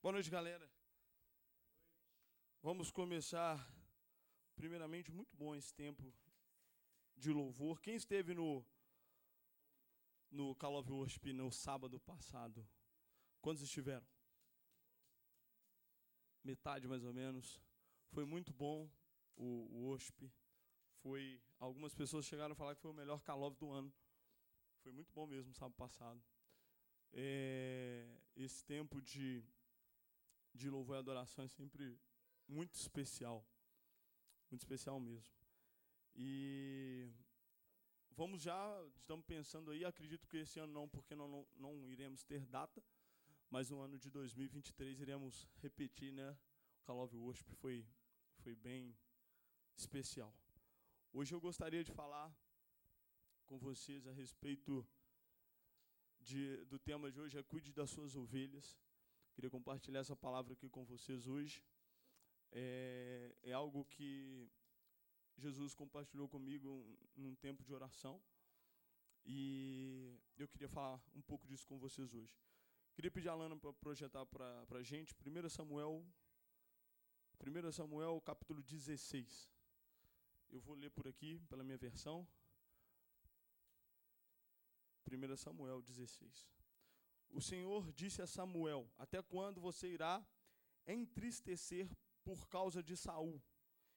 [0.00, 0.70] Boa noite, galera.
[2.62, 3.68] Vamos começar,
[4.54, 6.14] primeiramente, muito bom esse tempo
[7.16, 7.80] de louvor.
[7.80, 8.64] Quem esteve no,
[10.30, 12.64] no Call of Worship no sábado passado?
[13.40, 14.06] Quantos estiveram?
[16.44, 17.60] Metade, mais ou menos.
[18.12, 18.88] Foi muito bom
[19.34, 20.30] o, o worship.
[21.02, 23.92] Foi, algumas pessoas chegaram a falar que foi o melhor Call of do ano.
[24.80, 26.22] Foi muito bom mesmo, sábado passado.
[27.12, 29.44] É, esse tempo de
[30.54, 31.98] de louvor e adoração é sempre
[32.46, 33.46] muito especial.
[34.50, 35.32] Muito especial mesmo.
[36.14, 37.10] E
[38.10, 42.24] vamos já, estamos pensando aí, acredito que esse ano não, porque não, não, não iremos
[42.24, 42.82] ter data,
[43.50, 46.36] mas no ano de 2023 iremos repetir, né?
[46.80, 47.86] O Call of Worship foi,
[48.38, 48.96] foi bem
[49.76, 50.34] especial.
[51.12, 52.34] Hoje eu gostaria de falar
[53.46, 54.86] com vocês a respeito
[56.20, 58.76] de, do tema de hoje, é Cuide das Suas Ovelhas.
[59.38, 61.62] Queria compartilhar essa palavra aqui com vocês hoje.
[62.50, 64.50] É, é algo que
[65.36, 68.20] Jesus compartilhou comigo num tempo de oração.
[69.24, 72.36] E eu queria falar um pouco disso com vocês hoje.
[72.96, 76.04] Queria pedir a Lana para projetar para a gente 1 Samuel,
[77.38, 79.48] 1 Samuel capítulo 16.
[80.50, 82.26] Eu vou ler por aqui, pela minha versão.
[85.06, 86.57] 1 Samuel 16
[87.30, 90.26] o Senhor disse a Samuel: Até quando você irá
[90.86, 91.88] entristecer
[92.24, 93.42] por causa de Saul?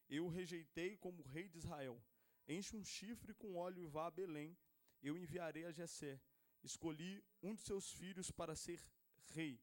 [0.09, 2.01] Eu o rejeitei como rei de Israel.
[2.47, 4.57] Enche um chifre com óleo e vá a Belém.
[5.01, 6.19] Eu enviarei a Jessé.
[6.63, 8.79] Escolhi um de seus filhos para ser
[9.27, 9.59] rei.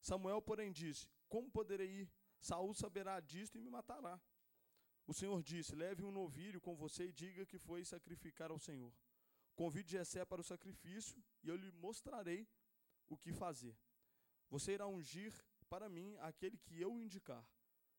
[0.00, 2.12] Samuel, porém, disse: Como poderei ir?
[2.38, 4.20] Saul saberá disto e me matará.
[5.06, 8.92] O Senhor disse: Leve um novilho com você e diga que foi sacrificar ao Senhor.
[9.60, 12.48] Convide Jessé para o sacrifício e eu lhe mostrarei
[13.06, 13.76] o que fazer.
[14.48, 15.34] Você irá ungir
[15.68, 17.46] para mim aquele que eu indicar.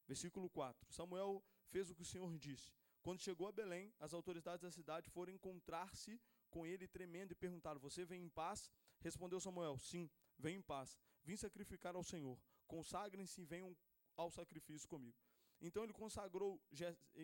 [0.08, 0.92] Versículo 4.
[0.92, 2.74] Samuel fez o que o Senhor disse.
[3.04, 6.20] Quando chegou a Belém, as autoridades da cidade foram encontrar-se
[6.50, 8.72] com ele tremendo e perguntaram: Você vem em paz?
[9.00, 10.10] Respondeu Samuel: Sim,
[10.40, 10.98] vem em paz.
[11.24, 12.42] Vim sacrificar ao Senhor.
[12.66, 13.78] Consagrem-se e venham
[14.18, 15.20] ao sacrifício comigo.
[15.62, 16.60] Então ele consagrou,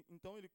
[0.07, 0.51] então ele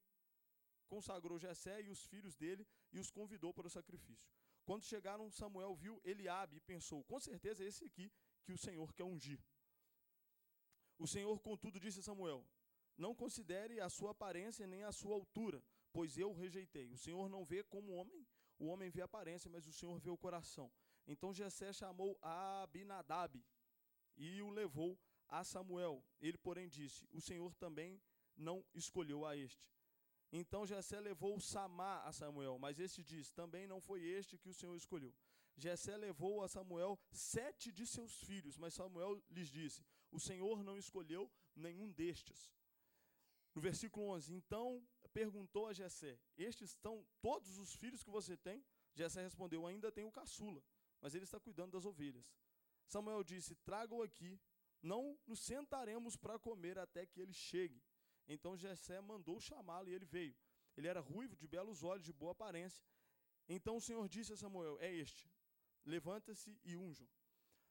[0.95, 4.31] consagrou Jessé e os filhos dele e os convidou para o sacrifício.
[4.67, 8.13] Quando chegaram, Samuel viu Eliabe e pensou: com certeza é esse aqui
[8.45, 9.41] que o Senhor quer ungir.
[10.99, 12.45] O Senhor, contudo, disse a Samuel:
[13.05, 15.65] Não considere a sua aparência nem a sua altura,
[15.95, 16.91] pois eu o rejeitei.
[16.91, 18.27] O Senhor não vê como homem,
[18.59, 20.71] o homem vê a aparência, mas o Senhor vê o coração.
[21.07, 23.43] Então Jessé chamou Abinadab
[24.15, 26.05] e o levou a Samuel.
[26.21, 27.99] Ele, porém, disse: O Senhor também
[28.37, 29.73] não escolheu a este.
[30.33, 34.55] Então Jessé levou Samá a Samuel, mas este diz: Também não foi este que o
[34.55, 35.15] Senhor escolheu.
[35.57, 40.79] Jessé levou a Samuel sete de seus filhos, mas Samuel lhes disse: O Senhor não
[40.79, 42.51] escolheu nenhum destes.
[43.55, 44.83] No versículo 11: Então
[45.13, 48.65] perguntou a Jessé: Estes estão todos os filhos que você tem?
[48.95, 50.65] Jessé respondeu: Ainda tenho o caçula,
[51.01, 52.35] mas ele está cuidando das ovelhas.
[52.87, 54.41] Samuel disse: Traga-o aqui,
[54.83, 57.83] não nos sentaremos para comer até que ele chegue.
[58.29, 60.35] Então Jessé mandou chamá-lo e ele veio.
[60.77, 62.85] Ele era ruivo, de belos olhos, de boa aparência.
[63.49, 65.31] Então o Senhor disse a Samuel: É este,
[65.85, 67.09] levanta-se e unjam.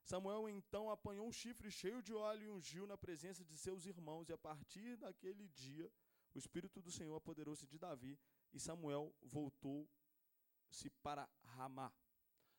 [0.04, 4.30] Samuel então apanhou um chifre cheio de óleo e ungiu na presença de seus irmãos,
[4.30, 5.92] e a partir daquele dia
[6.34, 8.20] o Espírito do Senhor apoderou-se de Davi,
[8.54, 11.94] e Samuel voltou-se para Ramá.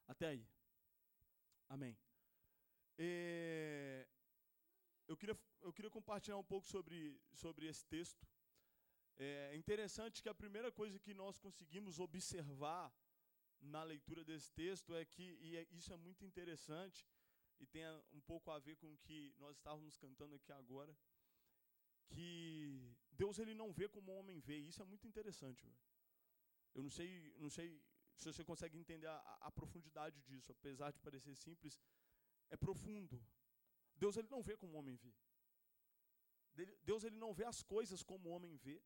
[0.06, 0.46] Até aí.
[1.68, 1.96] Amém.
[2.98, 4.06] E
[5.06, 8.26] eu queria, eu queria compartilhar um pouco sobre, sobre esse texto.
[9.16, 12.92] É interessante que a primeira coisa que nós conseguimos observar
[13.60, 17.06] na leitura desse texto é que, e é, isso é muito interessante,
[17.60, 20.96] e tem um pouco a ver com o que nós estávamos cantando aqui agora,
[22.08, 25.70] que Deus ele não vê como o homem vê, e isso é muito interessante.
[26.74, 27.80] Eu não sei, não sei
[28.16, 31.80] se você consegue entender a, a profundidade disso, apesar de parecer simples,
[32.50, 33.22] é profundo.
[34.02, 35.12] Deus ele não vê como o homem vê.
[36.90, 38.76] Deus ele não vê as coisas como o homem vê.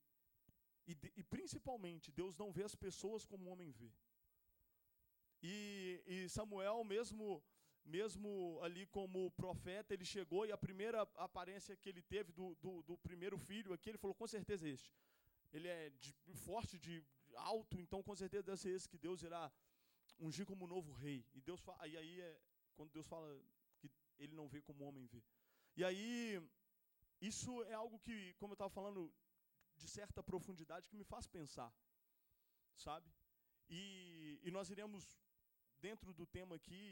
[0.87, 3.91] E, e principalmente, Deus não vê as pessoas como o homem vê.
[5.43, 7.43] E, e, Samuel, mesmo,
[7.97, 12.83] mesmo ali como profeta, ele chegou e a primeira aparência que ele teve do, do,
[12.83, 14.95] do primeiro filho aqui, ele falou: com certeza é este.
[15.53, 16.15] Ele é de,
[16.47, 17.03] forte, de
[17.35, 19.51] alto, então com certeza deve ser esse que Deus irá
[20.19, 21.25] ungir como novo rei.
[21.35, 21.61] E Deus
[21.91, 22.39] e aí é
[22.77, 23.29] quando Deus fala
[24.19, 25.23] ele não vê como o homem vê.
[25.77, 26.41] E aí,
[27.21, 29.13] isso é algo que, como eu estava falando,
[29.77, 31.73] de certa profundidade, que me faz pensar,
[32.77, 33.11] sabe?
[33.69, 35.05] E, e nós iremos,
[35.79, 36.83] dentro do tema aqui,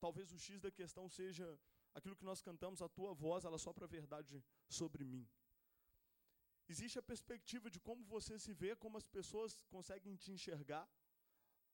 [0.00, 1.46] talvez o X da questão seja
[1.94, 5.26] aquilo que nós cantamos, a tua voz, ela sopra a verdade sobre mim.
[6.68, 10.84] Existe a perspectiva de como você se vê, como as pessoas conseguem te enxergar,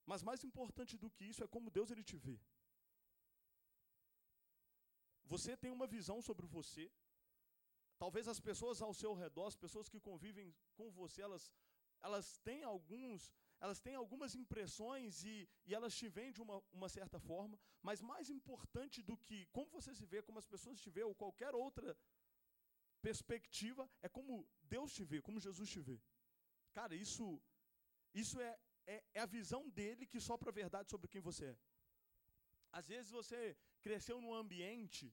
[0.05, 2.39] mas mais importante do que isso é como Deus ele te vê.
[5.23, 6.91] Você tem uma visão sobre você.
[7.97, 11.51] Talvez as pessoas ao seu redor, as pessoas que convivem com você, elas,
[12.01, 16.89] elas têm alguns, elas têm algumas impressões e, e elas te veem de uma, uma
[16.89, 20.89] certa forma, mas mais importante do que como você se vê, como as pessoas te
[20.89, 21.97] vê, ou qualquer outra
[23.01, 26.01] perspectiva, é como Deus te vê, como Jesus te vê.
[26.73, 27.41] Cara, isso,
[28.13, 31.57] isso é, é, é a visão dele que sopra a verdade sobre quem você é.
[32.79, 33.39] Às vezes você
[33.85, 35.05] cresceu num ambiente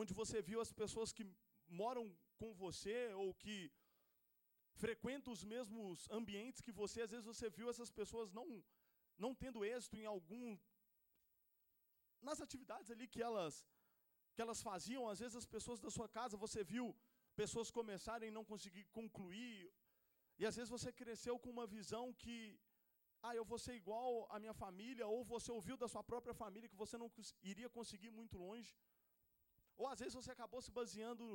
[0.00, 1.24] onde você viu as pessoas que
[1.82, 2.04] moram
[2.40, 3.56] com você ou que
[4.84, 8.46] frequentam os mesmos ambientes que você, às vezes você viu essas pessoas não
[9.24, 10.44] não tendo êxito em algum
[12.28, 13.54] nas atividades ali que elas
[14.34, 16.84] que elas faziam, às vezes as pessoas da sua casa, você viu
[17.42, 19.54] pessoas começarem e não conseguir concluir,
[20.38, 22.36] e às vezes você cresceu com uma visão que
[23.22, 26.68] ah, eu vou ser igual à minha família, ou você ouviu da sua própria família
[26.68, 27.10] que você não
[27.42, 28.74] iria conseguir muito longe.
[29.76, 31.26] Ou às vezes você acabou se baseando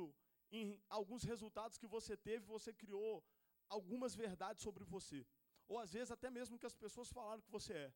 [0.50, 3.24] em alguns resultados que você teve, você criou
[3.68, 5.26] algumas verdades sobre você.
[5.68, 7.94] Ou às vezes até mesmo que as pessoas falaram que você é.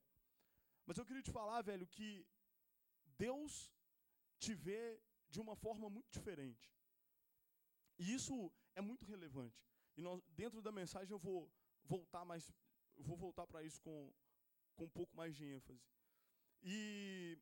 [0.86, 2.26] Mas eu queria te falar, velho, que
[3.26, 3.72] Deus
[4.38, 6.72] te vê de uma forma muito diferente.
[7.98, 8.34] E isso
[8.74, 9.62] é muito relevante.
[9.96, 11.50] E nós, dentro da mensagem eu vou
[11.84, 12.52] voltar mais
[13.00, 14.12] eu vou voltar para isso com,
[14.76, 15.82] com um pouco mais de ênfase.
[16.62, 17.38] E,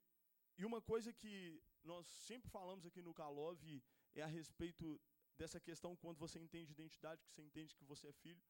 [0.56, 3.60] e uma coisa que nós sempre falamos aqui no Calov
[4.14, 5.00] é a respeito
[5.36, 8.42] dessa questão quando você entende identidade, que você entende que você é filho,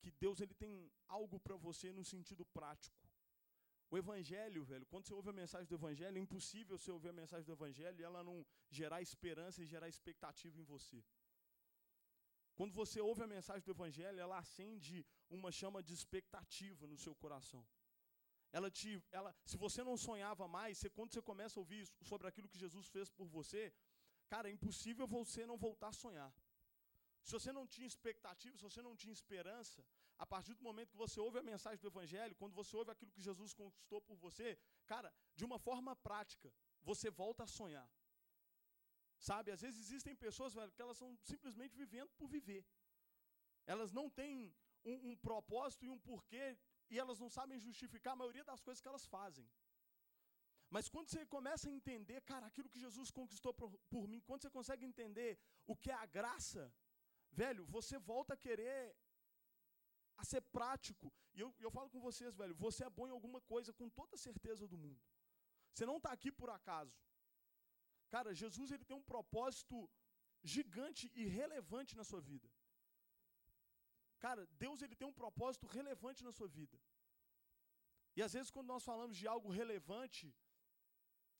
[0.00, 0.72] que Deus ele tem
[1.08, 3.02] algo para você no sentido prático.
[3.90, 7.12] O evangelho, velho, quando você ouve a mensagem do evangelho, é impossível você ouvir a
[7.22, 11.02] mensagem do evangelho e ela não gerar esperança e gerar expectativa em você.
[12.58, 17.14] Quando você ouve a mensagem do Evangelho, ela acende uma chama de expectativa no seu
[17.14, 17.66] coração.
[18.52, 22.28] Ela te, ela, se você não sonhava mais, você, quando você começa a ouvir sobre
[22.28, 23.72] aquilo que Jesus fez por você,
[24.28, 26.32] cara, é impossível você não voltar a sonhar.
[27.24, 29.84] Se você não tinha expectativa, se você não tinha esperança,
[30.16, 33.10] a partir do momento que você ouve a mensagem do Evangelho, quando você ouve aquilo
[33.10, 34.56] que Jesus conquistou por você,
[34.86, 36.52] cara, de uma forma prática,
[36.82, 37.88] você volta a sonhar.
[39.28, 42.62] Sabe, às vezes existem pessoas, velho, que elas são simplesmente vivendo por viver.
[43.72, 44.34] Elas não têm
[44.92, 46.46] um, um propósito e um porquê,
[46.92, 49.46] e elas não sabem justificar a maioria das coisas que elas fazem.
[50.74, 54.42] Mas quando você começa a entender, cara, aquilo que Jesus conquistou por, por mim, quando
[54.42, 55.30] você consegue entender
[55.66, 56.62] o que é a graça,
[57.32, 58.94] velho, você volta a querer
[60.18, 61.12] a ser prático.
[61.34, 64.16] E eu, eu falo com vocês, velho, você é bom em alguma coisa com toda
[64.16, 65.00] certeza do mundo.
[65.72, 66.94] Você não está aqui por acaso.
[68.08, 69.90] Cara, Jesus ele tem um propósito
[70.42, 72.48] gigante e relevante na sua vida.
[74.18, 76.78] Cara, Deus ele tem um propósito relevante na sua vida.
[78.16, 80.34] E às vezes quando nós falamos de algo relevante,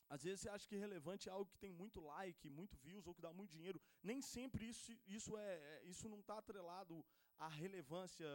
[0.08, 3.14] às vezes você acha que relevante é algo que tem muito like, muito views ou
[3.14, 3.80] que dá muito dinheiro.
[4.02, 7.04] Nem sempre isso, isso, é, é isso não está atrelado
[7.38, 8.28] à relevância.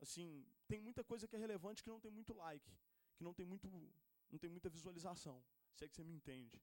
[0.00, 2.70] Assim, tem muita coisa que é relevante que não tem muito like,
[3.16, 3.68] que não tem, muito,
[4.30, 5.42] não tem muita visualização.
[5.74, 6.60] Se é que você me entende.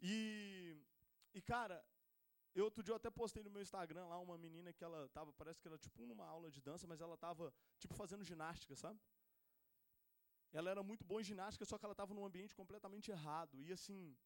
[0.00, 0.76] E,
[1.32, 1.84] e cara,
[2.54, 5.32] eu outro dia eu até postei no meu Instagram lá uma menina que ela tava,
[5.32, 9.00] parece que era tipo numa aula de dança, mas ela tava tipo fazendo ginástica, sabe?
[10.52, 13.60] Ela era muito boa em ginástica, só que ela tava num ambiente completamente errado.
[13.60, 14.16] E assim,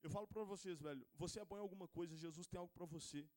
[0.00, 2.86] eu falo para vocês, velho, você é bom em alguma coisa, Jesus tem algo para
[2.86, 3.28] você.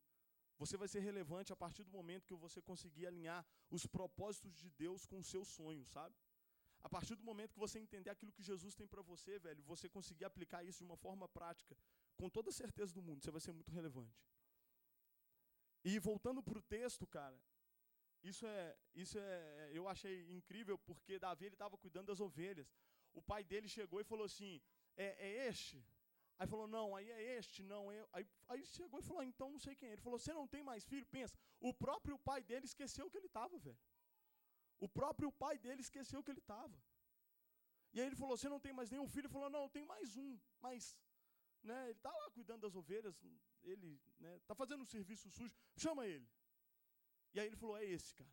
[0.58, 4.70] Você vai ser relevante a partir do momento que você conseguir alinhar os propósitos de
[4.70, 6.15] Deus com os seus sonhos, sabe?
[6.86, 9.89] A partir do momento que você entender aquilo que Jesus tem para você, velho, você
[9.89, 11.75] conseguir aplicar isso de uma forma prática,
[12.15, 14.22] com toda certeza do mundo, você vai ser muito relevante.
[15.84, 17.39] E voltando para o texto, cara,
[18.22, 22.72] isso é, isso é, eu achei incrível porque Davi ele estava cuidando das ovelhas.
[23.13, 24.62] O pai dele chegou e falou assim:
[24.96, 25.84] é, é este?
[26.38, 27.92] Aí falou: não, aí é este, não.
[27.92, 28.08] É...
[28.13, 29.94] Aí, aí chegou e falou: ah, então não sei quem é.
[29.94, 31.06] Ele falou: você não tem mais filho?
[31.08, 33.80] Pensa, o próprio pai dele esqueceu que ele estava, velho.
[34.79, 36.77] O próprio pai dele esqueceu que ele estava.
[37.94, 39.25] E aí ele falou: Você não tem mais nenhum filho?
[39.25, 40.38] Ele falou: Não, eu tenho mais um.
[40.60, 40.98] Mas
[41.63, 43.15] né, ele está lá cuidando das ovelhas,
[43.63, 45.55] ele está né, tá fazendo um serviço sujo.
[45.77, 46.27] Chama ele.
[47.34, 48.29] E aí ele falou: É esse, cara.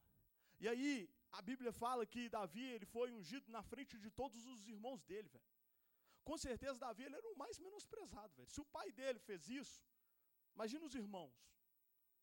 [0.59, 4.67] E aí a Bíblia fala que Davi ele foi ungido na frente de todos os
[4.67, 5.45] irmãos dele, velho.
[6.25, 8.49] Com certeza Davi ele era o mais menosprezado, velho.
[8.49, 9.83] Se o pai dele fez isso,
[10.55, 11.35] imagina os irmãos,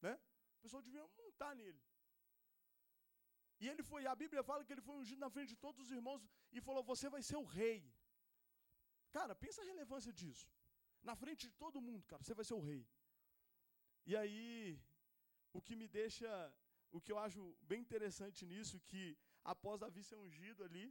[0.01, 0.13] né?
[0.57, 1.81] O pessoal devia montar nele.
[3.61, 5.91] E ele foi, a Bíblia fala que ele foi ungido na frente de todos os
[5.97, 7.79] irmãos e falou: Você vai ser o rei.
[9.17, 10.47] Cara, pensa a relevância disso.
[11.09, 12.83] Na frente de todo mundo, cara, você vai ser o rei.
[14.05, 14.79] E aí,
[15.57, 16.29] o que me deixa,
[16.91, 20.85] o que eu acho bem interessante nisso, que após Davi ser ungido ali,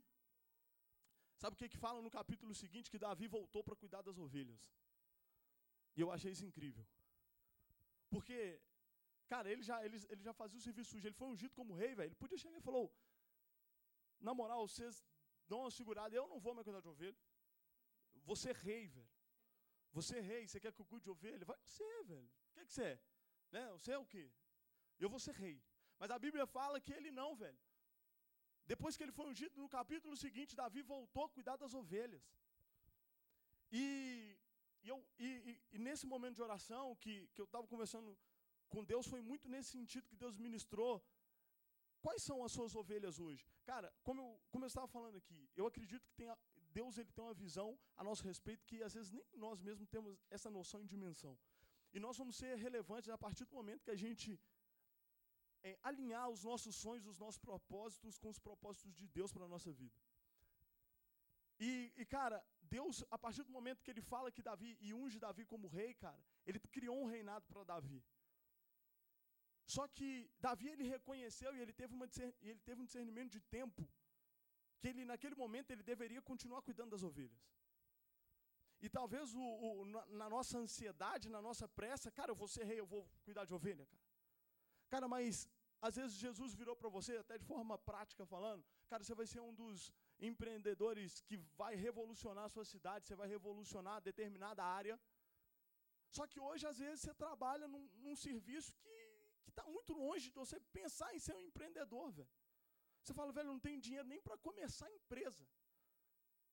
[1.37, 2.91] sabe o que que fala no capítulo seguinte?
[2.91, 4.63] Que Davi voltou para cuidar das ovelhas.
[5.97, 6.85] E eu achei isso incrível.
[8.11, 8.61] Porque,
[9.33, 11.95] cara, ele já, ele, ele já fazia o serviço sujo, ele foi ungido como rei,
[11.95, 12.09] velho.
[12.09, 12.87] Ele podia chegar e falou:
[14.27, 15.05] Na moral, vocês
[15.51, 17.21] dão uma segurada, eu não vou mais cuidar de ovelha.
[18.31, 19.11] Você é rei, velho.
[19.93, 21.45] Você é rei, você quer que eu cuide de ovelha?
[21.53, 22.31] Vai ser, velho.
[22.49, 23.01] O que, é que você é?
[23.55, 23.63] Né?
[23.77, 24.31] Você é o quê?
[24.99, 25.57] Eu vou ser rei.
[25.99, 27.59] Mas a Bíblia fala que ele não, velho.
[28.73, 32.23] Depois que ele foi ungido, no capítulo seguinte, Davi voltou a cuidar das ovelhas.
[33.73, 34.39] E,
[34.83, 38.17] e, eu, e, e, e nesse momento de oração que, que eu estava conversando
[38.69, 40.95] com Deus, foi muito nesse sentido que Deus ministrou.
[42.01, 43.45] Quais são as suas ovelhas hoje?
[43.65, 46.25] Cara, como eu, como eu estava falando aqui, eu acredito que
[46.79, 50.17] Deus ele tem uma visão a nosso respeito que às vezes nem nós mesmos temos
[50.31, 51.37] essa noção de dimensão.
[51.93, 54.39] E nós vamos ser relevantes a partir do momento que a gente
[55.63, 59.49] é, alinhar os nossos sonhos, os nossos propósitos com os propósitos de Deus para a
[59.49, 60.01] nossa vida.
[61.59, 65.19] E, e, cara, Deus, a partir do momento que ele fala que Davi e unge
[65.19, 68.05] Davi como rei, cara, ele criou um reinado para Davi.
[69.75, 70.09] Só que
[70.45, 72.07] Davi ele reconheceu e ele teve, uma,
[72.49, 73.83] ele teve um discernimento de tempo
[74.81, 77.43] que ele naquele momento ele deveria continuar cuidando das ovelhas.
[78.81, 82.65] E talvez o, o na, na, nossa ansiedade, na nossa pressa, cara, eu vou ser
[82.71, 84.07] rei, eu vou cuidar de ovelha, cara.
[84.93, 85.47] Cara, mas
[85.87, 89.41] às vezes Jesus virou para você, até de forma prática falando, cara, você vai ser
[89.41, 94.99] um dos empreendedores que vai revolucionar a sua cidade, você vai revolucionar determinada área.
[96.17, 98.98] Só que hoje, às vezes, você trabalha num, num serviço que
[99.53, 102.31] está muito longe de você pensar em ser um empreendedor, velho.
[103.03, 105.47] Você fala, velho, não tenho dinheiro nem para começar a empresa.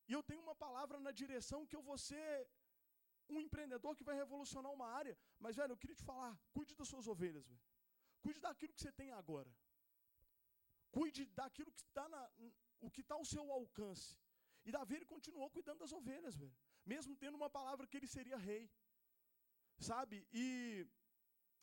[0.07, 2.47] E eu tenho uma palavra na direção que eu vou ser
[3.33, 5.17] um empreendedor que vai revolucionar uma área.
[5.39, 7.63] Mas, velho, eu queria te falar, cuide das suas ovelhas, velho.
[8.21, 9.51] Cuide daquilo que você tem agora.
[10.91, 12.21] Cuide daquilo que está na,
[12.79, 14.17] o que está ao seu alcance.
[14.65, 16.55] E Davi ele continuou cuidando das ovelhas, velho.
[16.85, 18.71] Mesmo tendo uma palavra que ele seria rei.
[19.89, 20.27] Sabe?
[20.31, 20.87] E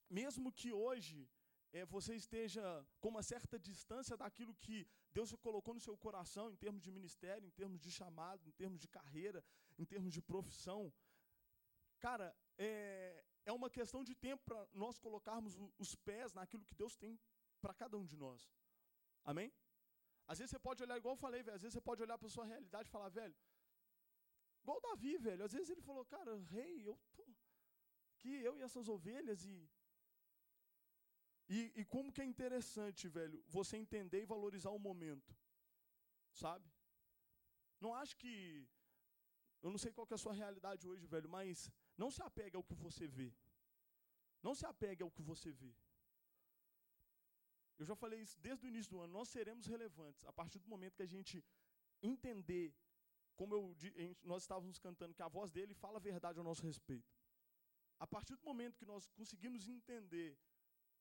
[0.08, 1.28] mesmo que hoje
[1.72, 2.62] é, você esteja
[3.00, 7.46] com uma certa distância daquilo que Deus colocou no seu coração, em termos de ministério,
[7.46, 9.42] em termos de chamado, em termos de carreira,
[9.78, 10.92] em termos de profissão.
[11.98, 16.96] Cara, é, é uma questão de tempo para nós colocarmos os pés naquilo que Deus
[16.96, 17.18] tem
[17.60, 18.52] para cada um de nós.
[19.24, 19.52] Amém?
[20.26, 22.28] Às vezes você pode olhar, igual eu falei, velho, às vezes você pode olhar para
[22.28, 23.34] sua realidade e falar, velho,
[24.62, 27.24] igual Davi, velho, às vezes ele falou, cara, rei, eu tô
[28.12, 29.68] aqui, eu e essas ovelhas, e
[31.48, 35.36] e, e como que é interessante, velho, você entender e valorizar o momento.
[36.32, 36.70] Sabe?
[37.80, 38.66] Não acho que.
[39.62, 42.64] Eu não sei qual é a sua realidade hoje, velho, mas não se apegue ao
[42.64, 43.32] que você vê.
[44.42, 45.72] Não se apegue ao que você vê.
[47.78, 49.12] Eu já falei isso desde o início do ano.
[49.12, 51.44] Nós seremos relevantes a partir do momento que a gente
[52.02, 52.74] entender,
[53.36, 53.76] como eu,
[54.22, 57.12] nós estávamos cantando, que a voz dele fala a verdade ao nosso respeito.
[57.98, 60.36] A partir do momento que nós conseguimos entender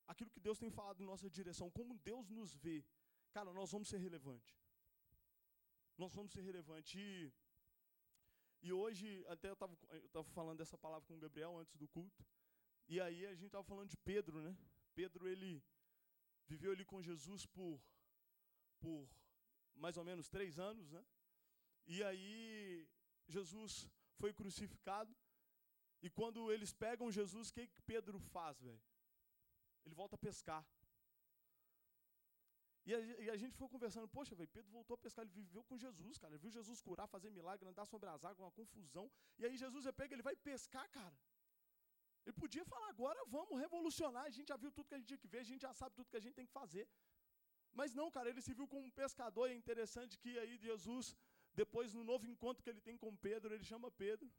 [0.08, 2.84] aquilo que Deus tem falado em nossa direção, como Deus nos vê,
[3.32, 4.56] cara, nós vamos ser relevantes.
[5.98, 6.94] Nós vamos ser relevantes.
[6.96, 7.34] E,
[8.62, 9.78] e hoje, até eu estava
[10.14, 12.26] eu falando dessa palavra com o Gabriel antes do culto,
[12.88, 14.58] e aí a gente estava falando de Pedro, né?
[14.94, 15.64] Pedro, ele
[16.48, 17.82] viveu ali com Jesus por,
[18.80, 19.10] por
[19.76, 21.06] mais ou menos três anos, né?
[21.88, 22.88] E aí
[23.28, 25.16] Jesus foi crucificado,
[26.02, 28.82] e quando eles pegam Jesus, o que, que Pedro faz, velho?
[29.86, 30.64] Ele volta a pescar.
[32.86, 35.64] E a, e a gente foi conversando, poxa, velho, Pedro voltou a pescar, ele viveu
[35.64, 36.34] com Jesus, cara.
[36.34, 39.06] Ele viu Jesus curar, fazer milagre, andar sobre as águas, uma confusão.
[39.38, 41.16] E aí Jesus ele pega, ele vai pescar, cara.
[42.26, 45.18] Ele podia falar, agora vamos revolucionar, a gente já viu tudo que a gente tinha
[45.18, 46.88] que ver, a gente já sabe tudo que a gente tem que fazer.
[47.74, 51.16] Mas não, cara, ele se viu como um pescador, e é interessante que aí Jesus,
[51.54, 54.30] depois no novo encontro que ele tem com Pedro, ele chama Pedro,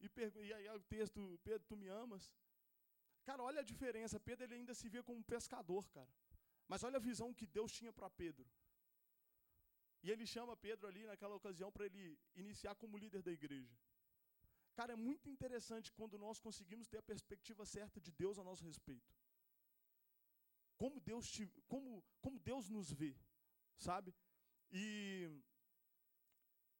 [0.00, 0.08] e,
[0.46, 2.32] e aí o texto, Pedro, tu me amas?
[3.28, 4.18] Cara, olha a diferença.
[4.28, 6.12] Pedro ele ainda se via como um pescador, cara.
[6.70, 8.46] Mas olha a visão que Deus tinha para Pedro.
[10.02, 12.04] E ele chama Pedro ali naquela ocasião para ele
[12.42, 13.76] iniciar como líder da igreja.
[14.78, 18.64] Cara, é muito interessante quando nós conseguimos ter a perspectiva certa de Deus a nosso
[18.64, 19.12] respeito.
[20.82, 23.12] Como Deus, te, como, como Deus nos vê,
[23.88, 24.14] sabe?
[24.70, 25.28] E,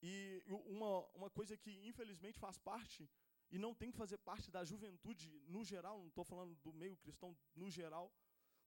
[0.00, 0.42] e
[0.76, 3.02] uma, uma coisa que infelizmente faz parte
[3.50, 6.96] e não tem que fazer parte da juventude no geral, não estou falando do meio
[6.96, 8.12] cristão no geral.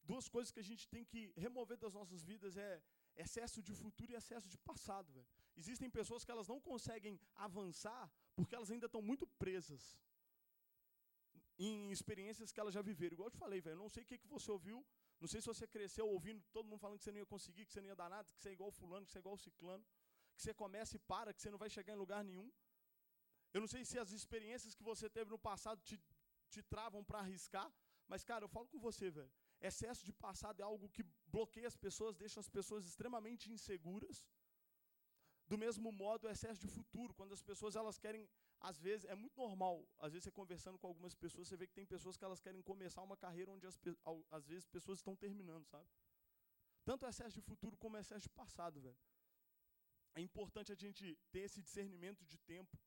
[0.03, 2.81] Duas coisas que a gente tem que remover das nossas vidas é
[3.15, 5.25] excesso de futuro e excesso de passado.
[5.55, 9.99] Existem pessoas que elas não conseguem avançar porque elas ainda estão muito presas
[11.59, 13.13] em experiências que elas já viveram.
[13.13, 14.83] Igual eu te falei, velho, não sei o que, que você ouviu,
[15.19, 17.73] não sei se você cresceu ouvindo todo mundo falando que você não ia conseguir, que
[17.73, 19.85] você não ia dar nada, que você é igual fulano, que você é igual ciclano,
[20.35, 22.51] que você começa e para, que você não vai chegar em lugar nenhum.
[23.53, 25.99] Eu não sei se as experiências que você teve no passado te,
[26.49, 27.71] te travam para arriscar,
[28.07, 29.31] mas, cara, eu falo com você, velho.
[29.61, 34.23] Excesso de passado é algo que bloqueia as pessoas, deixa as pessoas extremamente inseguras.
[35.47, 38.27] Do mesmo modo, o excesso de futuro, quando as pessoas elas querem,
[38.59, 41.73] às vezes, é muito normal, às vezes você conversando com algumas pessoas, você vê que
[41.73, 43.77] tem pessoas que elas querem começar uma carreira onde as,
[44.29, 45.87] às vezes pessoas estão terminando, sabe?
[46.83, 48.97] Tanto excesso de futuro como excesso de passado, velho.
[50.15, 52.77] É importante a gente ter esse discernimento de tempo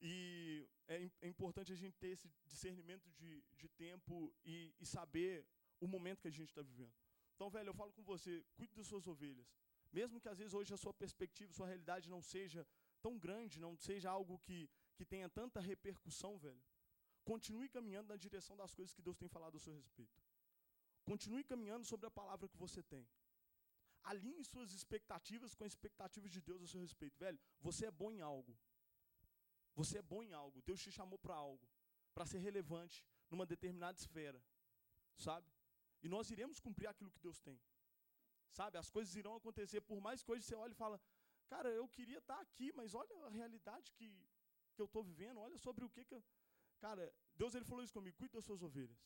[0.00, 5.46] e é, é importante a gente ter esse discernimento de, de tempo e, e saber
[5.80, 6.94] o momento que a gente está vivendo.
[7.34, 9.46] Então, velho, eu falo com você, cuide das suas ovelhas.
[9.92, 12.66] Mesmo que às vezes hoje a sua perspectiva, sua realidade não seja
[13.00, 16.62] tão grande, não seja algo que, que tenha tanta repercussão, velho.
[17.24, 20.22] Continue caminhando na direção das coisas que Deus tem falado a seu respeito.
[21.04, 23.06] Continue caminhando sobre a palavra que você tem.
[24.02, 27.18] Alinhe suas expectativas com as expectativas de Deus a seu respeito.
[27.18, 28.56] Velho, você é bom em algo.
[29.76, 30.62] Você é bom em algo.
[30.62, 31.64] Deus te chamou para algo.
[32.14, 34.42] Para ser relevante numa determinada esfera.
[35.26, 35.46] Sabe?
[36.02, 37.60] E nós iremos cumprir aquilo que Deus tem.
[38.58, 38.78] Sabe?
[38.78, 39.80] As coisas irão acontecer.
[39.82, 41.00] Por mais coisas você olha e fala,
[41.46, 44.08] cara, eu queria estar aqui, mas olha a realidade que,
[44.74, 45.40] que eu estou vivendo.
[45.40, 46.24] Olha sobre o que que eu...
[46.78, 48.98] Cara, Deus ele falou isso comigo, cuide das suas ovelhas.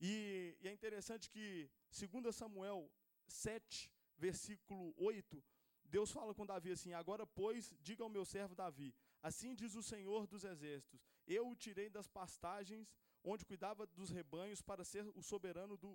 [0.00, 2.90] E, e é interessante que, segundo Samuel
[3.26, 5.42] 7, versículo 8,
[5.84, 8.94] Deus fala com Davi assim: Agora, pois, diga ao meu servo Davi:
[9.28, 12.88] Assim diz o Senhor dos Exércitos: Eu o tirei das pastagens
[13.32, 15.90] onde cuidava dos rebanhos para ser o soberano do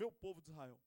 [0.00, 0.80] meu povo de Israel.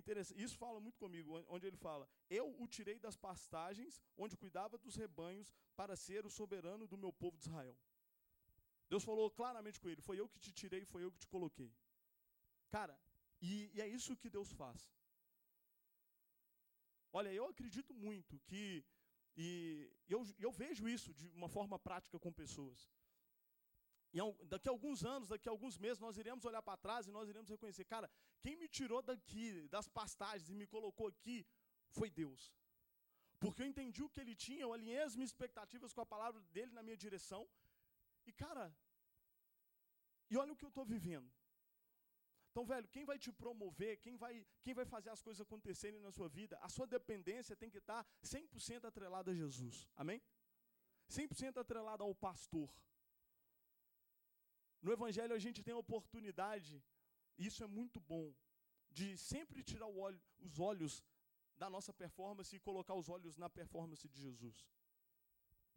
[0.00, 0.42] Interessante.
[0.42, 4.96] Isso fala muito comigo, onde ele fala: Eu o tirei das pastagens onde cuidava dos
[4.96, 7.76] rebanhos para ser o soberano do meu povo de Israel.
[8.88, 11.70] Deus falou claramente com ele: Foi eu que te tirei, foi eu que te coloquei.
[12.70, 12.98] Cara,
[13.42, 14.90] e, e é isso que Deus faz.
[17.12, 18.84] Olha, eu acredito muito que,
[19.36, 22.90] e eu, eu vejo isso de uma forma prática com pessoas.
[24.12, 27.10] E daqui a alguns anos, daqui a alguns meses, nós iremos olhar para trás e
[27.10, 31.46] nós iremos reconhecer, cara, quem me tirou daqui, das pastagens e me colocou aqui,
[31.90, 32.54] foi Deus.
[33.38, 36.40] Porque eu entendi o que ele tinha, eu alinhei as minhas expectativas com a palavra
[36.54, 37.46] dele na minha direção.
[38.24, 38.74] E, cara,
[40.30, 41.30] e olha o que eu estou vivendo.
[42.56, 46.10] Então, velho, quem vai te promover, quem vai, quem vai fazer as coisas acontecerem na
[46.10, 49.86] sua vida, a sua dependência tem que estar 100% atrelada a Jesus.
[49.94, 50.22] Amém?
[51.10, 52.70] 100% atrelada ao pastor.
[54.80, 56.82] No Evangelho a gente tem a oportunidade,
[57.36, 58.34] e isso é muito bom,
[58.90, 61.04] de sempre tirar olho, os olhos
[61.58, 64.66] da nossa performance e colocar os olhos na performance de Jesus.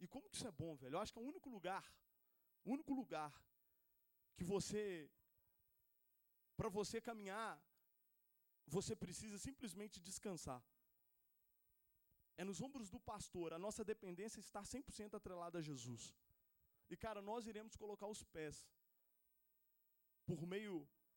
[0.00, 0.94] E como que isso é bom, velho?
[0.94, 1.84] Eu acho que é o único lugar,
[2.64, 3.38] o único lugar
[4.34, 5.10] que você,
[6.60, 7.52] para você caminhar,
[8.76, 10.62] você precisa simplesmente descansar.
[12.40, 16.02] É nos ombros do pastor, a nossa dependência está 100% atrelada a Jesus.
[16.90, 18.56] E cara, nós iremos colocar os pés
[20.28, 20.74] por meio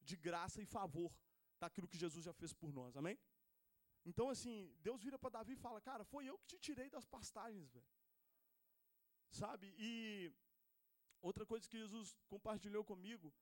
[0.09, 1.11] de graça e favor
[1.59, 2.95] daquilo que Jesus já fez por nós.
[2.95, 3.17] Amém?
[4.05, 4.55] Então, assim,
[4.87, 7.91] Deus vira para Davi e fala: Cara, foi eu que te tirei das pastagens, velho.
[9.41, 9.67] Sabe?
[9.77, 9.91] E
[11.21, 13.33] outra coisa que Jesus compartilhou comigo,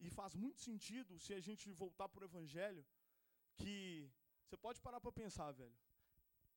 [0.00, 2.84] e faz muito sentido se a gente voltar para o Evangelho,
[3.56, 4.10] que
[4.44, 5.76] você pode parar para pensar, velho.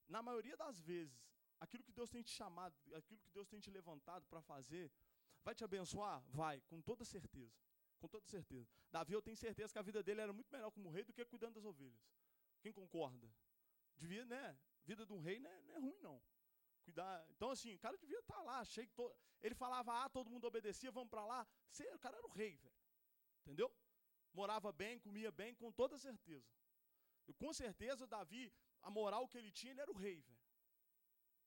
[0.08, 1.20] Na maioria das vezes,
[1.60, 4.92] aquilo que Deus tem te chamado, aquilo que Deus tem te levantado para fazer,
[5.44, 6.22] vai te abençoar?
[6.30, 7.62] Vai, com toda certeza
[8.02, 8.68] com toda certeza.
[8.92, 11.24] Davi, eu tenho certeza que a vida dele era muito melhor como rei do que
[11.24, 12.02] cuidando das ovelhas.
[12.60, 13.32] Quem concorda?
[13.96, 14.60] Devia, né?
[14.84, 16.22] Vida de um rei não é, não é ruim, não.
[16.84, 17.24] Cuidar.
[17.30, 18.90] Então, assim, o cara devia estar tá lá, cheio.
[19.40, 21.48] Ele falava A, todo mundo obedecia, vamos para lá.
[21.94, 22.81] O cara era o rei, velho.
[23.42, 23.70] Entendeu?
[24.34, 26.50] Morava bem, comia bem, com toda certeza.
[27.28, 28.52] E com certeza, Davi,
[28.82, 30.42] a moral que ele tinha, ele era o rei, velho.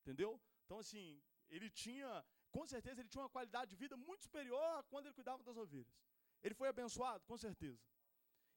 [0.00, 0.40] Entendeu?
[0.64, 4.83] Então, assim, ele tinha, com certeza, ele tinha uma qualidade de vida muito superior a
[4.85, 5.94] quando ele cuidava das ovelhas.
[6.42, 7.24] Ele foi abençoado?
[7.24, 7.80] Com certeza.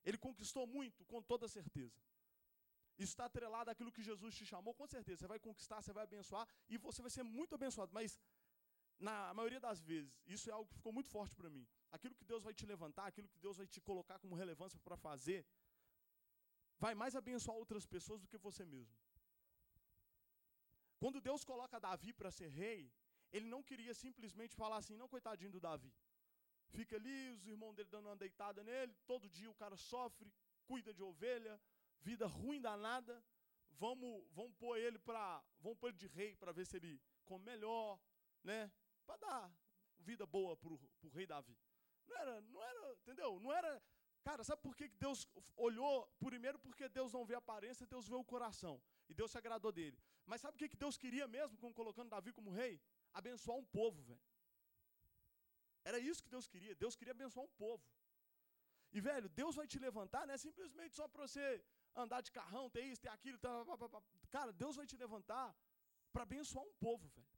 [0.03, 1.05] Ele conquistou muito?
[1.05, 1.97] Com toda certeza.
[2.97, 4.73] Isso está atrelado àquilo que Jesus te chamou?
[4.73, 5.19] Com certeza.
[5.19, 7.93] Você vai conquistar, você vai abençoar e você vai ser muito abençoado.
[7.93, 8.19] Mas,
[8.99, 11.67] na maioria das vezes, isso é algo que ficou muito forte para mim.
[11.91, 14.97] Aquilo que Deus vai te levantar, aquilo que Deus vai te colocar como relevância para
[14.97, 15.45] fazer,
[16.79, 18.97] vai mais abençoar outras pessoas do que você mesmo.
[20.99, 22.91] Quando Deus coloca Davi para ser rei,
[23.31, 25.93] ele não queria simplesmente falar assim, não, coitadinho do Davi.
[26.69, 30.33] Fica ali, os irmãos dele dando uma deitada nele, todo dia o cara sofre,
[30.65, 31.59] cuida de ovelha,
[32.01, 33.23] vida ruim danada.
[33.71, 37.45] Vamos, vamos pôr ele para, vamos pôr ele de rei para ver se ele come
[37.45, 37.99] melhor,
[38.43, 38.71] né?
[39.07, 39.51] Para dar
[40.09, 41.57] vida boa para o rei Davi.
[42.07, 43.39] Não era, não era, entendeu?
[43.39, 43.71] Não era.
[44.27, 45.19] Cara, sabe por que Deus
[45.55, 45.93] olhou?
[46.19, 48.75] Primeiro, porque Deus não vê a aparência, Deus vê o coração.
[49.09, 49.97] E Deus se agradou dele.
[50.25, 52.73] Mas sabe o que Deus queria mesmo com colocando Davi como rei?
[53.13, 54.25] Abençoar um povo, velho.
[55.89, 56.75] Era isso que Deus queria.
[56.75, 57.83] Deus queria abençoar um povo.
[58.91, 61.45] E, velho, Deus vai te levantar, não é simplesmente só para você
[61.95, 63.37] andar de carrão, ter isso, ter aquilo.
[63.37, 63.51] Tá.
[64.29, 65.55] Cara, Deus vai te levantar
[66.11, 67.36] para abençoar um povo, velho.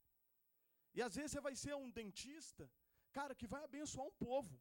[0.94, 2.70] E às vezes você vai ser um dentista,
[3.12, 4.60] cara, que vai abençoar um povo.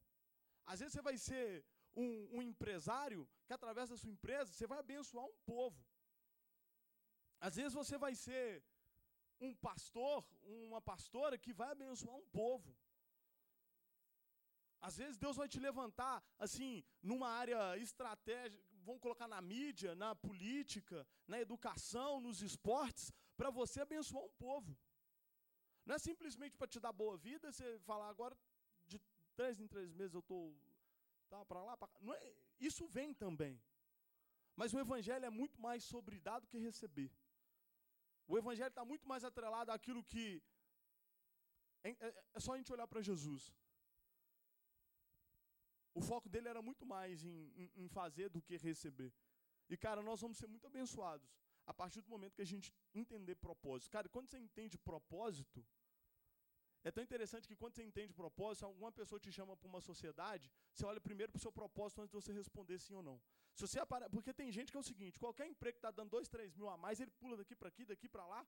[0.67, 1.65] Às vezes você vai ser
[1.97, 5.85] um, um empresário que, através da sua empresa, você vai abençoar um povo.
[7.41, 8.63] Às vezes você vai ser
[9.41, 12.77] um pastor, uma pastora que vai abençoar um povo.
[14.81, 20.15] Às vezes Deus vai te levantar, assim, numa área estratégica, vão colocar na mídia, na
[20.15, 24.77] política, na educação, nos esportes, para você abençoar um povo.
[25.89, 28.37] Não é simplesmente para te dar boa vida, você falar agora
[28.87, 29.01] de
[29.35, 30.43] três em três meses eu estou
[31.31, 31.89] tá, para lá, pra.
[31.99, 33.55] Não é, isso vem também.
[34.55, 37.11] Mas o evangelho é muito mais sobre dar do que receber.
[38.27, 40.43] O evangelho está muito mais atrelado àquilo que.
[41.83, 43.51] É, é, é só a gente olhar para Jesus.
[45.95, 49.11] O foco dele era muito mais em, em, em, fazer do que receber.
[49.71, 51.35] E, cara, nós vamos ser muito abençoados
[51.67, 53.91] a partir do momento que a gente entender propósito.
[53.91, 55.67] Cara, quando você entende propósito,
[56.89, 60.51] é tão interessante que quando você entende propósito, alguma pessoa te chama para uma sociedade,
[60.73, 63.21] você olha primeiro para o seu propósito antes de você responder sim ou não.
[63.55, 64.09] Se você apare...
[64.09, 66.69] Porque tem gente que é o seguinte: qualquer emprego que está dando dois, três mil
[66.69, 68.47] a mais, ele pula daqui para aqui, daqui para lá.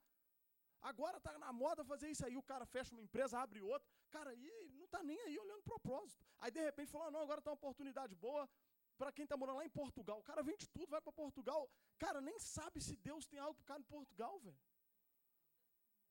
[0.80, 3.86] Agora está na moda fazer isso aí, o cara fecha uma empresa, abre outra.
[4.10, 6.24] Cara, e não está nem aí olhando propósito.
[6.38, 8.48] Aí de repente fala, não, agora está uma oportunidade boa
[8.96, 10.18] para quem está morando lá em Portugal.
[10.18, 11.70] O cara vende tudo, vai para Portugal.
[11.98, 14.58] Cara, nem sabe se Deus tem algo para o cara em Portugal, velho.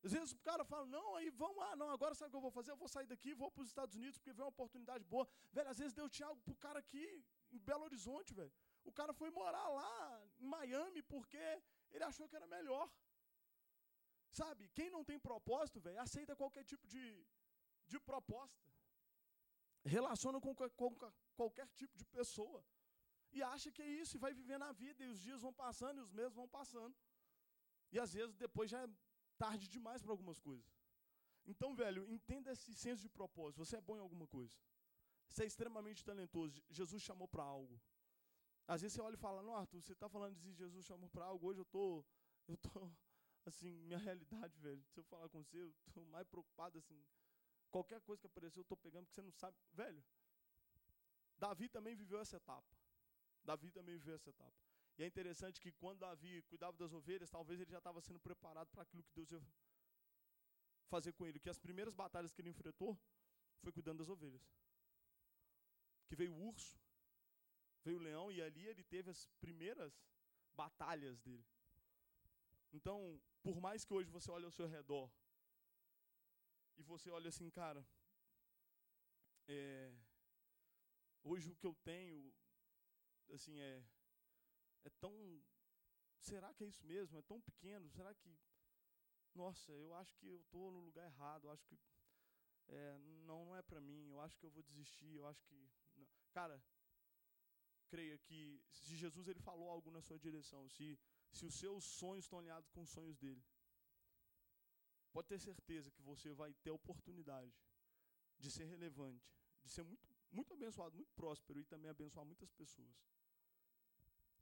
[0.03, 2.47] Às vezes o cara fala, não, aí vamos lá, não, agora sabe o que eu
[2.47, 2.71] vou fazer?
[2.71, 5.27] Eu vou sair daqui, vou para os Estados Unidos, porque vem uma oportunidade boa.
[5.51, 7.05] Velho, às vezes Deus tinha algo para o cara aqui
[7.51, 8.53] em Belo Horizonte, velho.
[8.85, 11.43] O cara foi morar lá em Miami porque
[11.91, 12.89] ele achou que era melhor.
[14.31, 17.03] Sabe, quem não tem propósito, velho, aceita qualquer tipo de,
[17.87, 18.63] de proposta.
[19.83, 22.63] Relaciona com, com, com qualquer tipo de pessoa.
[23.31, 25.99] E acha que é isso, e vai viver na vida, e os dias vão passando,
[25.99, 26.95] e os meses vão passando.
[27.91, 28.89] E às vezes depois já é
[29.43, 30.69] tarde demais para algumas coisas.
[31.51, 33.63] Então, velho, entenda esse senso de propósito.
[33.63, 34.55] Você é bom em alguma coisa.
[35.29, 36.61] Você é extremamente talentoso.
[36.69, 37.79] Jesus chamou para algo.
[38.67, 41.25] Às vezes você olha e fala, não, Arthur, você está falando de Jesus chamou para
[41.25, 42.05] algo, hoje eu tô,
[42.47, 42.69] eu tô,
[43.45, 44.83] assim, minha realidade, velho.
[44.91, 47.03] Se eu falar com você, eu estou mais preocupado, assim,
[47.71, 49.57] qualquer coisa que apareceu eu estou pegando, porque você não sabe.
[49.73, 50.03] Velho,
[51.37, 52.77] Davi também viveu essa etapa.
[53.43, 54.68] Davi também viveu essa etapa.
[54.99, 58.69] E é interessante que quando Davi cuidava das ovelhas, talvez ele já estava sendo preparado
[58.69, 59.41] para aquilo que Deus ia
[60.89, 61.39] fazer com ele.
[61.39, 62.99] Que as primeiras batalhas que ele enfrentou
[63.61, 64.45] foi cuidando das ovelhas.
[66.05, 66.77] Que veio o urso,
[67.85, 69.97] veio o leão e ali ele teve as primeiras
[70.53, 71.47] batalhas dele.
[72.73, 75.09] Então, por mais que hoje você olhe ao seu redor
[76.77, 77.87] e você olhe assim, cara,
[79.47, 79.93] é,
[81.23, 82.33] hoje o que eu tenho,
[83.29, 83.81] assim, é,
[84.83, 85.13] é tão.
[86.19, 87.17] Será que é isso mesmo?
[87.17, 87.89] É tão pequeno?
[87.89, 88.37] Será que.
[89.33, 91.77] Nossa, eu acho que eu estou no lugar errado, eu acho que.
[92.67, 95.71] É, não, não é para mim, eu acho que eu vou desistir, eu acho que.
[95.95, 96.07] Não.
[96.31, 96.61] Cara,
[97.89, 100.97] creia que se Jesus ele falou algo na sua direção, se,
[101.31, 103.43] se os seus sonhos estão alinhados com os sonhos dele,
[105.11, 107.53] pode ter certeza que você vai ter a oportunidade
[108.37, 109.27] de ser relevante,
[109.63, 112.95] de ser muito, muito abençoado, muito próspero e também abençoar muitas pessoas.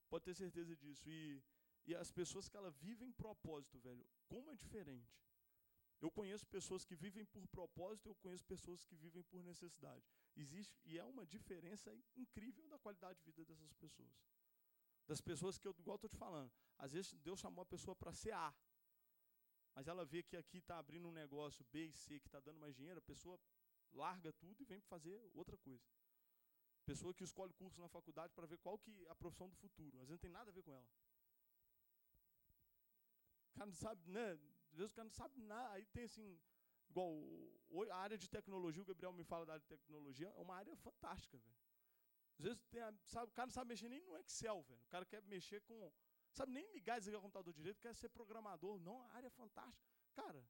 [0.09, 1.09] Pode ter certeza disso.
[1.09, 1.41] E,
[1.85, 5.11] e as pessoas que ela vivem propósito, velho, como é diferente.
[5.99, 10.05] Eu conheço pessoas que vivem por propósito, eu conheço pessoas que vivem por necessidade.
[10.35, 14.15] Existe e é uma diferença incrível da qualidade de vida dessas pessoas.
[15.07, 18.13] Das pessoas que eu, igual estou te falando, às vezes Deus chamou a pessoa para
[18.13, 18.53] ser A,
[19.73, 22.59] mas ela vê que aqui está abrindo um negócio B e C que está dando
[22.59, 23.39] mais dinheiro, a pessoa
[23.91, 25.83] larga tudo e vem fazer outra coisa.
[26.89, 29.93] Pessoa que escolhe curso na faculdade para ver qual que é a profissão do futuro.
[30.01, 30.89] Às vezes não tem nada a ver com ela.
[33.49, 34.27] O cara não sabe, né?
[34.71, 35.73] Às vezes o cara não sabe nada.
[35.73, 36.39] Aí tem assim,
[36.89, 37.11] igual
[37.91, 40.75] a área de tecnologia, o Gabriel me fala da área de tecnologia, é uma área
[40.77, 41.57] fantástica, velho.
[42.37, 44.81] Às vezes tem, sabe, o cara não sabe mexer nem no Excel, velho.
[44.85, 45.91] O cara quer mexer com.
[46.31, 48.79] Sabe nem ligar e desligar o computador direito, quer ser programador.
[48.79, 49.91] Não, a área é fantástica.
[50.13, 50.41] Cara,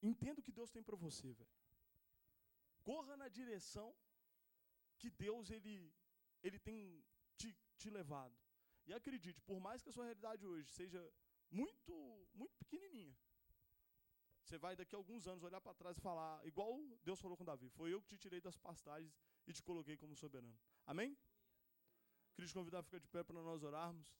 [0.00, 1.50] entenda o que Deus tem para você, velho.
[2.84, 3.96] Corra na direção
[4.98, 5.92] que Deus ele,
[6.42, 7.04] ele tem
[7.36, 8.36] te, te levado.
[8.86, 11.02] E acredite, por mais que a sua realidade hoje seja
[11.50, 11.94] muito,
[12.34, 13.16] muito pequenininha,
[14.44, 17.44] Você vai daqui a alguns anos olhar para trás e falar, igual Deus falou com
[17.44, 19.14] Davi: Foi eu que te tirei das pastagens
[19.46, 20.58] e te coloquei como soberano.
[20.86, 21.16] Amém?
[22.34, 24.14] Queria te convidar a ficar de pé para nós orarmos.